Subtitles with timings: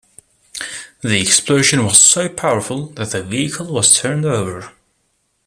[1.01, 4.73] The explosion was so powerful that the vehicle was turned over.